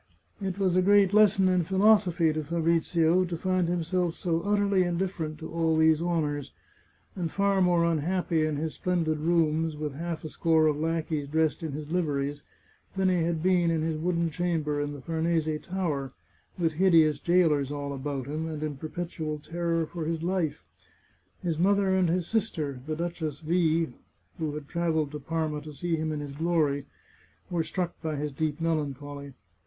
[0.41, 5.37] It was a great lesson in philosophy to Fabrizio to find himself so utterly indifferent
[5.37, 6.51] to all these honours,
[7.15, 11.61] and far more unhappy in his splendid rooms, with half a score of lackeys dressed
[11.61, 12.41] in his liveries,
[12.95, 16.09] than he had been in his wooden chamber in the Farnese Tower,
[16.57, 20.63] with hideous jailers all about him, and in perpetual terror for his life.
[21.43, 23.89] His mother and his sister, the Duchess V,
[24.39, 26.87] who had travelled to Parma to see him in his glory,
[27.51, 29.35] were struck by his deep melancholy.